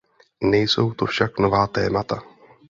[0.41, 2.21] Nejsou to však nová témata.